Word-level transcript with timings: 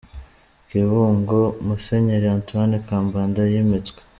Kibungo: 0.67 1.37
Musenyeri 1.65 2.27
Antoine 2.37 2.77
Kambanda 2.87 3.41
yimitswe. 3.51 3.99